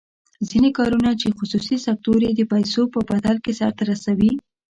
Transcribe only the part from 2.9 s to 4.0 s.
په بدل کې سر ته